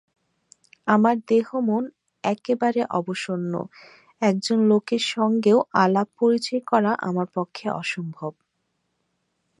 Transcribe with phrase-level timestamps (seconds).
[0.87, 1.83] আমার দেহ মন
[2.23, 3.53] একেবারে অবসন্ন,
[4.21, 8.31] একজন লোকের সঙ্গেও আলাপ-পরিচয় করা আমার পক্ষে অসম্ভব।